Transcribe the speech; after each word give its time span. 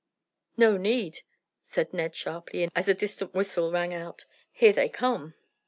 "No 0.57 0.77
need," 0.77 1.19
said 1.61 1.93
Ned 1.93 2.15
sharply, 2.15 2.67
as 2.75 2.87
a 2.89 2.95
distant 2.95 3.35
whistle 3.35 3.71
rang 3.71 3.93
out; 3.93 4.25
"here 4.51 4.73
they 4.73 4.89
come." 4.89 5.35